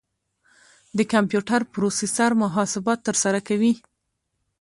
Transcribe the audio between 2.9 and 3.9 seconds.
ترسره کوي.